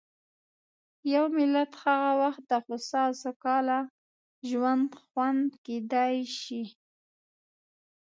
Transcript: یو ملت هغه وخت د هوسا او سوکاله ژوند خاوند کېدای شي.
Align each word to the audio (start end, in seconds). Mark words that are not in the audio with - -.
یو 1.13 1.25
ملت 1.37 1.71
هغه 1.83 2.11
وخت 2.21 2.43
د 2.51 2.53
هوسا 2.65 3.01
او 3.09 3.13
سوکاله 3.23 3.79
ژوند 4.49 4.89
خاوند 4.99 5.49
کېدای 5.65 6.15
شي. 6.39 6.63